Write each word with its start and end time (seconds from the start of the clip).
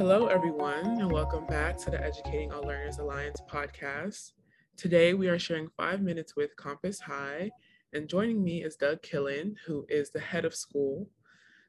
Hello, 0.00 0.28
everyone, 0.28 0.98
and 0.98 1.12
welcome 1.12 1.46
back 1.46 1.76
to 1.76 1.90
the 1.90 2.02
Educating 2.02 2.50
All 2.50 2.62
Learners 2.62 2.96
Alliance 2.96 3.42
podcast. 3.46 4.32
Today, 4.78 5.12
we 5.12 5.28
are 5.28 5.38
sharing 5.38 5.68
five 5.76 6.00
minutes 6.00 6.34
with 6.34 6.56
Compass 6.56 7.00
High, 7.00 7.50
and 7.92 8.08
joining 8.08 8.42
me 8.42 8.62
is 8.62 8.76
Doug 8.76 9.02
Killen, 9.02 9.56
who 9.66 9.84
is 9.90 10.10
the 10.10 10.18
head 10.18 10.46
of 10.46 10.54
school. 10.54 11.06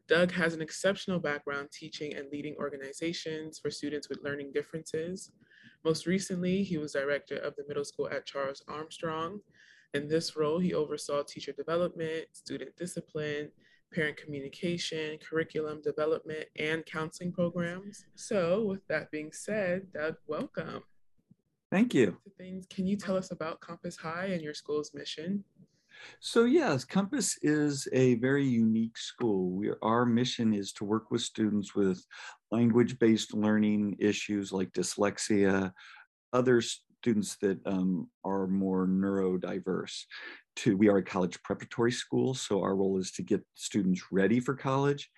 Doug 0.07 0.31
has 0.31 0.53
an 0.53 0.61
exceptional 0.61 1.19
background 1.19 1.71
teaching 1.73 2.15
and 2.15 2.31
leading 2.31 2.55
organizations 2.55 3.59
for 3.59 3.69
students 3.69 4.07
with 4.07 4.23
learning 4.23 4.53
differences. 4.53 5.33
Most 5.83 6.07
recently, 6.07 6.63
he 6.63 6.77
was 6.77 6.93
director 6.93 7.35
of 7.35 7.53
the 7.57 7.65
middle 7.67 7.83
school 7.83 8.07
at 8.09 8.25
Charles 8.25 8.63
Armstrong. 8.69 9.41
In 9.93 10.07
this 10.07 10.37
role, 10.37 10.57
he 10.57 10.73
oversaw 10.73 11.21
teacher 11.23 11.51
development, 11.51 12.27
student 12.31 12.77
discipline, 12.77 13.51
parent 13.93 14.17
communication, 14.17 15.17
curriculum 15.17 15.81
development, 15.81 16.45
and 16.57 16.85
counseling 16.85 17.31
programs. 17.31 18.05
So, 18.15 18.63
with 18.63 18.85
that 18.87 19.11
being 19.11 19.31
said, 19.31 19.91
Doug, 19.93 20.15
welcome. 20.27 20.83
Thank 21.71 21.93
you. 21.93 22.17
Things. 22.37 22.65
Can 22.69 22.85
you 22.85 22.97
tell 22.97 23.15
us 23.15 23.31
about 23.31 23.61
Compass 23.61 23.95
High 23.95 24.25
and 24.25 24.41
your 24.41 24.53
school's 24.53 24.93
mission? 24.93 25.43
So 26.19 26.45
yes, 26.45 26.83
Compass 26.83 27.37
is 27.41 27.87
a 27.93 28.15
very 28.15 28.45
unique 28.45 28.97
school. 28.97 29.51
We, 29.51 29.71
our 29.81 30.05
mission 30.05 30.53
is 30.53 30.71
to 30.73 30.83
work 30.83 31.11
with 31.11 31.21
students 31.21 31.75
with 31.75 32.03
language-based 32.51 33.33
learning 33.33 33.97
issues 33.99 34.51
like 34.51 34.71
dyslexia, 34.71 35.71
other 36.33 36.61
students 37.01 37.35
that 37.37 37.59
um, 37.65 38.07
are 38.23 38.45
more 38.45 38.85
neurodiverse. 38.85 40.03
To, 40.57 40.77
we 40.77 40.87
are 40.87 40.97
a 40.97 41.03
college 41.03 41.41
preparatory 41.41 41.91
school, 41.91 42.35
so 42.35 42.61
our 42.61 42.75
role 42.75 42.99
is 42.99 43.11
to 43.13 43.23
get 43.23 43.43
students 43.55 44.03
ready 44.11 44.39
for 44.39 44.53
college. 44.53 45.09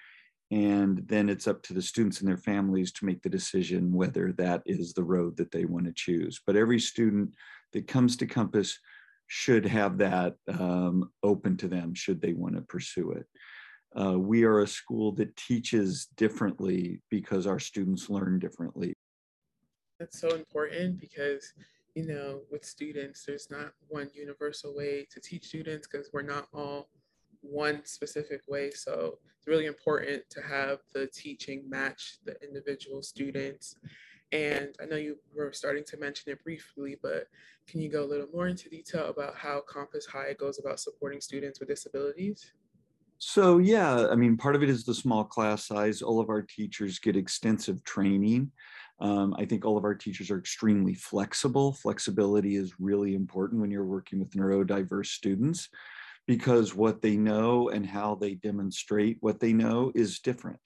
And 0.50 1.04
then 1.08 1.28
it's 1.28 1.48
up 1.48 1.61
to 1.64 1.73
the 1.73 1.81
students 1.81 2.22
and 2.22 2.30
their 2.30 2.38
families 2.38 2.94
to 2.94 3.06
make 3.06 3.22
the 3.22 3.30
decision 3.30 3.92
whether 3.92 4.31
that 4.34 4.61
is 4.66 4.94
the 4.94 5.04
road 5.04 5.36
that 5.38 5.52
they 5.52 5.66
want 5.66 5.86
to 5.88 5.94
choose. 5.94 6.39
But 6.45 6.56
every 6.56 6.80
student 6.80 7.34
that 7.73 7.88
comes 7.88 8.16
to 8.17 8.28
Compass 8.28 8.80
should 9.28 9.66
have 9.66 9.98
that 9.98 10.36
um, 10.48 11.09
open 11.22 11.58
to 11.58 11.67
them 11.67 11.94
should 11.95 12.22
they 12.22 12.34
want 12.34 12.56
to 12.56 12.61
pursue 12.61 13.11
it. 13.11 13.26
Uh, 14.00 14.17
we 14.17 14.44
are 14.44 14.61
a 14.61 14.67
school 14.67 15.11
that 15.14 15.36
teaches 15.36 16.08
differently 16.16 17.02
because 17.09 17.45
our 17.45 17.59
students 17.59 18.09
learn 18.09 18.39
differently. 18.39 18.94
That's 20.04 20.20
so 20.20 20.36
important 20.36 21.00
because, 21.00 21.54
you 21.96 22.06
know, 22.06 22.42
with 22.52 22.66
students, 22.66 23.23
there's 23.26 23.48
not 23.50 23.72
one 23.88 24.10
universal 24.14 24.76
way 24.76 25.08
to 25.10 25.22
teach 25.22 25.45
students 25.45 25.88
because 25.88 26.10
we're 26.12 26.23
not 26.23 26.50
all 26.54 26.90
one 27.40 27.86
specific 27.86 28.42
way. 28.50 28.72
So 28.72 29.20
it's 29.38 29.48
really 29.48 29.66
important 29.66 30.23
to 30.32 30.42
have 30.42 30.80
the 30.94 31.08
teaching 31.08 31.64
match 31.70 32.18
the 32.26 32.36
individual 32.45 33.02
students 33.02 33.78
and 34.34 34.76
I 34.82 34.86
know 34.86 34.95
you 34.95 35.20
were 35.34 35.54
starting 35.54 35.84
to 35.86 35.98
mention 35.98 36.32
it 36.32 36.44
briefly, 36.44 36.98
but 37.02 37.28
can 37.67 37.80
you 37.80 37.90
go 37.90 38.04
a 38.04 38.10
little 38.10 38.28
more 38.34 38.48
into 38.48 38.67
detail 38.67 39.06
about 39.06 39.36
how 39.36 39.62
Compass 39.62 40.08
High 40.08 40.34
goes 40.34 40.60
about 40.60 40.80
supporting 40.80 41.22
students 41.22 41.60
with 41.60 41.70
disabilities? 41.70 42.52
So 43.20 43.60
yeah, 43.60 44.08
I 44.08 44.16
mean, 44.16 44.36
part 44.36 44.56
of 44.56 44.64
it 44.64 44.70
is 44.70 44.84
the 44.84 44.94
small 44.94 45.23
class 45.23 45.66
size. 45.67 46.02
All 46.02 46.20
of 46.20 46.30
our 46.30 46.42
teachers 46.42 47.00
get 47.00 47.16
extensive 47.16 47.82
training. 47.86 48.52
Um, 49.04 49.36
I 49.38 49.44
think 49.44 49.66
all 49.66 49.78
of 49.78 49.84
our 49.84 49.94
teachers 49.94 50.32
are 50.32 50.40
extremely 50.40 50.94
flexible. 50.94 51.73
Flexibility 51.73 52.56
is 52.56 52.80
really 52.80 53.16
important 53.16 53.60
when 53.60 53.70
you're 53.70 53.84
working 53.84 54.18
with 54.18 54.32
neurodiverse 54.32 55.08
students 55.08 55.68
because 56.26 56.74
what 56.74 57.02
they 57.02 57.18
know 57.18 57.70
and 57.70 57.86
how 57.86 58.16
they 58.16 58.36
demonstrate 58.36 59.18
what 59.20 59.40
they 59.40 59.52
know 59.52 59.92
is 59.94 60.20
different. 60.20 60.60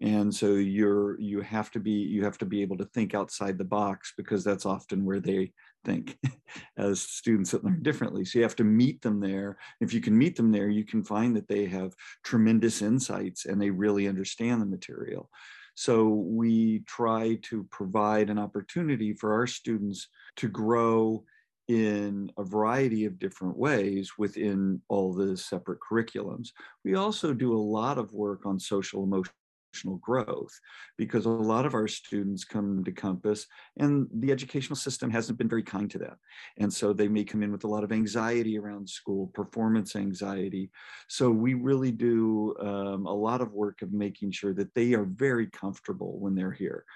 And 0.00 0.34
so 0.34 0.54
you're 0.54 1.18
you 1.20 1.40
have 1.40 1.70
to 1.72 1.80
be 1.80 1.92
you 1.92 2.24
have 2.24 2.38
to 2.38 2.44
be 2.44 2.62
able 2.62 2.76
to 2.78 2.84
think 2.86 3.14
outside 3.14 3.56
the 3.56 3.64
box 3.64 4.12
because 4.16 4.44
that's 4.44 4.66
often 4.66 5.04
where 5.04 5.20
they 5.20 5.52
think 5.84 6.18
as 6.76 7.00
students 7.00 7.52
that 7.52 7.64
learn 7.64 7.82
differently. 7.82 8.24
So 8.24 8.38
you 8.38 8.42
have 8.42 8.56
to 8.56 8.64
meet 8.64 9.00
them 9.00 9.20
there. 9.20 9.58
If 9.80 9.94
you 9.94 10.00
can 10.00 10.16
meet 10.16 10.36
them 10.36 10.52
there 10.52 10.68
you 10.68 10.84
can 10.84 11.04
find 11.04 11.34
that 11.36 11.48
they 11.48 11.66
have 11.66 11.94
tremendous 12.24 12.82
insights 12.82 13.46
and 13.46 13.60
they 13.60 13.70
really 13.70 14.08
understand 14.08 14.60
the 14.60 14.66
material. 14.66 15.30
So 15.74 16.08
we 16.08 16.80
try 16.88 17.38
to 17.42 17.64
provide 17.70 18.30
an 18.30 18.38
opportunity 18.38 19.12
for 19.12 19.32
our 19.32 19.46
students 19.46 20.08
to 20.36 20.48
grow 20.48 21.24
in 21.68 22.32
a 22.38 22.44
variety 22.44 23.04
of 23.04 23.18
different 23.18 23.56
ways 23.56 24.12
within 24.16 24.80
all 24.88 25.12
the 25.12 25.36
separate 25.36 25.78
curriculums. 25.80 26.48
We 26.84 26.94
also 26.94 27.34
do 27.34 27.54
a 27.54 27.58
lot 27.58 27.98
of 27.98 28.12
work 28.12 28.46
on 28.46 28.58
social 28.58 29.04
emotional 29.04 29.98
growth 30.00 30.58
because 30.96 31.26
a 31.26 31.30
lot 31.30 31.66
of 31.66 31.74
our 31.74 31.86
students 31.86 32.42
come 32.42 32.82
to 32.84 32.90
Compass 32.90 33.46
and 33.76 34.06
the 34.14 34.32
educational 34.32 34.76
system 34.76 35.10
hasn't 35.10 35.36
been 35.36 35.48
very 35.48 35.62
kind 35.62 35.90
to 35.90 35.98
them. 35.98 36.16
And 36.56 36.72
so 36.72 36.94
they 36.94 37.06
may 37.06 37.22
come 37.22 37.42
in 37.42 37.52
with 37.52 37.64
a 37.64 37.68
lot 37.68 37.84
of 37.84 37.92
anxiety 37.92 38.58
around 38.58 38.88
school, 38.88 39.26
performance 39.34 39.94
anxiety. 39.94 40.70
So 41.08 41.30
we 41.30 41.52
really 41.52 41.92
do 41.92 42.56
um, 42.60 43.04
a 43.04 43.12
lot 43.12 43.42
of 43.42 43.52
work 43.52 43.82
of 43.82 43.92
making 43.92 44.30
sure 44.30 44.54
that 44.54 44.72
they 44.74 44.94
are 44.94 45.04
very 45.04 45.48
comfortable 45.48 46.18
when 46.18 46.34
they're 46.34 46.50
here. 46.50 46.86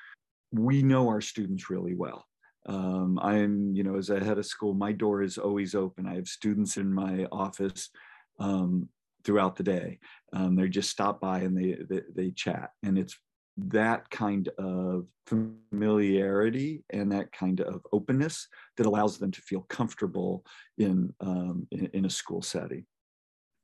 We 0.50 0.82
know 0.82 1.08
our 1.08 1.20
students 1.20 1.68
really 1.68 1.94
well 1.94 2.24
um, 2.66 3.18
I'm, 3.20 3.74
you 3.74 3.82
know, 3.82 3.96
as 3.96 4.10
a 4.10 4.22
head 4.22 4.38
of 4.38 4.46
school, 4.46 4.74
my 4.74 4.92
door 4.92 5.22
is 5.22 5.38
always 5.38 5.74
open. 5.74 6.06
I 6.06 6.14
have 6.14 6.28
students 6.28 6.76
in 6.76 6.92
my 6.92 7.26
office 7.32 7.90
um, 8.38 8.88
throughout 9.24 9.56
the 9.56 9.62
day. 9.62 9.98
Um, 10.32 10.56
they 10.56 10.68
just 10.68 10.90
stop 10.90 11.20
by 11.20 11.40
and 11.40 11.56
they, 11.56 11.78
they, 11.88 12.02
they 12.14 12.30
chat, 12.30 12.70
and 12.82 12.98
it's 12.98 13.18
that 13.56 14.08
kind 14.10 14.48
of 14.58 15.06
familiarity 15.26 16.84
and 16.90 17.12
that 17.12 17.30
kind 17.32 17.60
of 17.60 17.86
openness 17.92 18.48
that 18.76 18.86
allows 18.86 19.18
them 19.18 19.30
to 19.30 19.42
feel 19.42 19.60
comfortable 19.68 20.44
in 20.78 21.12
um, 21.20 21.66
in, 21.70 21.86
in 21.92 22.04
a 22.06 22.10
school 22.10 22.42
setting. 22.42 22.86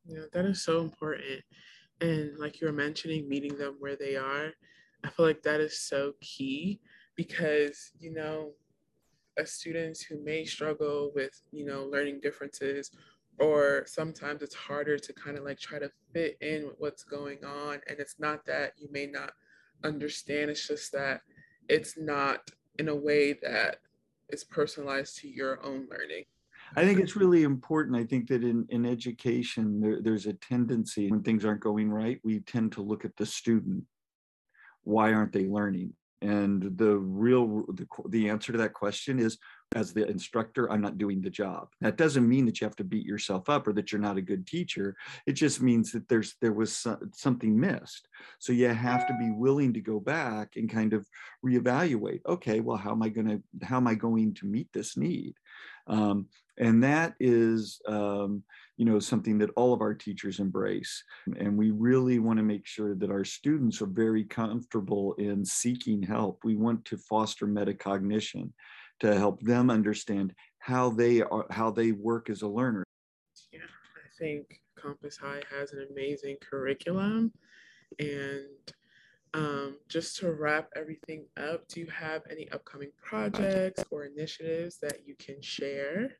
Yeah, 0.04 0.24
that 0.32 0.44
is 0.44 0.62
so 0.62 0.80
important. 0.80 1.42
And 2.00 2.38
like 2.38 2.60
you 2.60 2.66
were 2.66 2.72
mentioning, 2.72 3.28
meeting 3.28 3.56
them 3.56 3.76
where 3.78 3.96
they 3.96 4.16
are, 4.16 4.52
I 5.04 5.08
feel 5.10 5.26
like 5.26 5.42
that 5.42 5.60
is 5.60 5.80
so 5.80 6.12
key 6.20 6.80
because 7.16 7.90
you 7.98 8.12
know 8.12 8.52
as 9.38 9.52
students 9.52 10.02
who 10.02 10.22
may 10.22 10.44
struggle 10.44 11.12
with, 11.14 11.40
you 11.52 11.64
know, 11.64 11.84
learning 11.84 12.20
differences, 12.20 12.90
or 13.38 13.84
sometimes 13.86 14.42
it's 14.42 14.54
harder 14.54 14.98
to 14.98 15.12
kind 15.12 15.38
of 15.38 15.44
like 15.44 15.58
try 15.58 15.78
to 15.78 15.90
fit 16.12 16.36
in 16.40 16.66
with 16.66 16.74
what's 16.78 17.04
going 17.04 17.44
on. 17.44 17.80
And 17.88 17.98
it's 18.00 18.16
not 18.18 18.44
that 18.46 18.72
you 18.76 18.88
may 18.90 19.06
not 19.06 19.32
understand, 19.84 20.50
it's 20.50 20.66
just 20.66 20.92
that 20.92 21.22
it's 21.68 21.96
not 21.96 22.50
in 22.78 22.88
a 22.88 22.96
way 22.96 23.34
that 23.42 23.76
is 24.30 24.44
personalized 24.44 25.18
to 25.18 25.28
your 25.28 25.64
own 25.64 25.86
learning. 25.90 26.24
I 26.76 26.84
think 26.84 27.00
it's 27.00 27.16
really 27.16 27.44
important. 27.44 27.96
I 27.96 28.04
think 28.04 28.28
that 28.28 28.42
in, 28.42 28.66
in 28.68 28.84
education, 28.84 29.80
there, 29.80 30.02
there's 30.02 30.26
a 30.26 30.34
tendency 30.34 31.10
when 31.10 31.22
things 31.22 31.44
aren't 31.44 31.60
going 31.60 31.90
right, 31.90 32.20
we 32.24 32.40
tend 32.40 32.72
to 32.72 32.82
look 32.82 33.04
at 33.04 33.16
the 33.16 33.24
student. 33.24 33.84
Why 34.82 35.12
aren't 35.12 35.32
they 35.32 35.46
learning? 35.46 35.94
And 36.20 36.76
the 36.76 36.96
real 36.98 37.64
the, 37.68 37.86
the 38.08 38.28
answer 38.28 38.52
to 38.52 38.58
that 38.58 38.72
question 38.72 39.18
is 39.18 39.38
as 39.74 39.92
the 39.92 40.08
instructor, 40.08 40.70
I'm 40.70 40.80
not 40.80 40.98
doing 40.98 41.20
the 41.20 41.30
job. 41.30 41.68
That 41.80 41.96
doesn't 41.96 42.28
mean 42.28 42.46
that 42.46 42.60
you 42.60 42.64
have 42.64 42.76
to 42.76 42.84
beat 42.84 43.04
yourself 43.04 43.48
up 43.48 43.66
or 43.66 43.72
that 43.74 43.92
you're 43.92 44.00
not 44.00 44.16
a 44.16 44.22
good 44.22 44.46
teacher. 44.46 44.96
It 45.26 45.32
just 45.32 45.60
means 45.60 45.92
that 45.92 46.08
there's 46.08 46.36
there 46.40 46.52
was 46.52 46.86
something 47.12 47.58
missed. 47.58 48.08
So 48.38 48.52
you 48.52 48.68
have 48.68 49.06
to 49.06 49.16
be 49.18 49.30
willing 49.30 49.74
to 49.74 49.80
go 49.80 50.00
back 50.00 50.56
and 50.56 50.70
kind 50.70 50.94
of 50.94 51.06
reevaluate. 51.44 52.20
Okay, 52.26 52.60
well, 52.60 52.78
how 52.78 52.92
am 52.92 53.02
I 53.02 53.10
going 53.10 53.28
to 53.28 53.66
how 53.66 53.76
am 53.76 53.86
I 53.86 53.94
going 53.94 54.34
to 54.34 54.46
meet 54.46 54.68
this 54.72 54.96
need? 54.96 55.34
Um, 55.86 56.28
and 56.58 56.82
that 56.82 57.14
is 57.20 57.80
um, 57.86 58.42
you 58.76 58.84
know 58.84 58.98
something 58.98 59.38
that 59.38 59.50
all 59.56 59.72
of 59.74 59.80
our 59.80 59.94
teachers 59.94 60.40
embrace 60.40 61.02
and 61.38 61.56
we 61.56 61.70
really 61.70 62.18
want 62.18 62.38
to 62.38 62.42
make 62.42 62.66
sure 62.66 62.94
that 62.94 63.10
our 63.10 63.24
students 63.24 63.82
are 63.82 63.86
very 63.86 64.24
comfortable 64.24 65.14
in 65.14 65.44
seeking 65.44 66.02
help 66.02 66.38
we 66.44 66.54
want 66.54 66.84
to 66.84 66.96
foster 66.96 67.46
metacognition 67.46 68.50
to 69.00 69.16
help 69.16 69.40
them 69.40 69.70
understand 69.70 70.34
how 70.58 70.90
they 70.90 71.22
are 71.22 71.46
how 71.50 71.70
they 71.70 71.92
work 71.92 72.30
as 72.30 72.42
a 72.42 72.48
learner 72.48 72.84
yeah 73.52 73.60
i 73.96 74.08
think 74.18 74.60
compass 74.76 75.16
high 75.16 75.42
has 75.50 75.72
an 75.72 75.86
amazing 75.90 76.36
curriculum 76.40 77.32
and 77.98 78.72
um, 79.34 79.76
just 79.88 80.16
to 80.16 80.32
wrap 80.32 80.68
everything 80.74 81.26
up, 81.36 81.68
do 81.68 81.80
you 81.80 81.86
have 81.86 82.22
any 82.30 82.48
upcoming 82.50 82.90
projects 83.02 83.84
or 83.90 84.04
initiatives 84.04 84.78
that 84.78 85.06
you 85.06 85.14
can 85.18 85.40
share? 85.42 86.16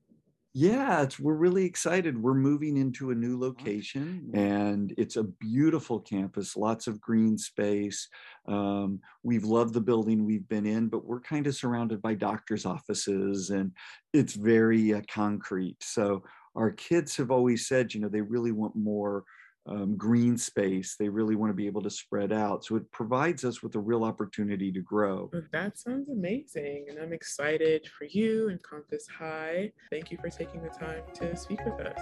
Yeah, 0.60 1.02
it's, 1.02 1.20
we're 1.20 1.34
really 1.34 1.64
excited. 1.64 2.20
We're 2.20 2.34
moving 2.34 2.78
into 2.78 3.12
a 3.12 3.14
new 3.14 3.38
location 3.38 4.28
and 4.34 4.92
it's 4.98 5.14
a 5.14 5.22
beautiful 5.22 6.00
campus, 6.00 6.56
lots 6.56 6.88
of 6.88 7.00
green 7.00 7.38
space. 7.38 8.08
Um, 8.48 8.98
we've 9.22 9.44
loved 9.44 9.72
the 9.72 9.80
building 9.80 10.26
we've 10.26 10.48
been 10.48 10.66
in, 10.66 10.88
but 10.88 11.04
we're 11.04 11.20
kind 11.20 11.46
of 11.46 11.54
surrounded 11.54 12.02
by 12.02 12.14
doctor's 12.14 12.66
offices 12.66 13.50
and 13.50 13.70
it's 14.12 14.34
very 14.34 14.94
uh, 14.94 15.02
concrete. 15.08 15.76
So 15.80 16.24
our 16.56 16.72
kids 16.72 17.16
have 17.18 17.30
always 17.30 17.68
said, 17.68 17.94
you 17.94 18.00
know, 18.00 18.08
they 18.08 18.20
really 18.20 18.50
want 18.50 18.74
more 18.74 19.22
um, 19.68 19.96
green 19.96 20.36
space. 20.36 20.96
They 20.98 21.08
really 21.08 21.36
want 21.36 21.50
to 21.50 21.54
be 21.54 21.66
able 21.66 21.82
to 21.82 21.90
spread 21.90 22.32
out. 22.32 22.64
So 22.64 22.76
it 22.76 22.90
provides 22.90 23.44
us 23.44 23.62
with 23.62 23.74
a 23.74 23.80
real 23.80 24.04
opportunity 24.04 24.72
to 24.72 24.80
grow. 24.80 25.30
That 25.52 25.78
sounds 25.78 26.08
amazing. 26.08 26.86
And 26.88 26.98
I'm 26.98 27.12
excited 27.12 27.86
for 27.98 28.04
you 28.04 28.48
and 28.48 28.62
Compass 28.62 29.06
High. 29.06 29.72
Thank 29.90 30.10
you 30.10 30.18
for 30.18 30.30
taking 30.30 30.62
the 30.62 30.70
time 30.70 31.02
to 31.14 31.36
speak 31.36 31.60
with 31.64 31.86
us. 31.86 32.00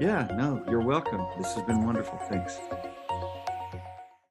Yeah, 0.00 0.28
no, 0.36 0.64
you're 0.68 0.80
welcome. 0.80 1.26
This 1.38 1.54
has 1.54 1.62
been 1.64 1.84
wonderful. 1.84 2.18
Thanks. 2.28 2.58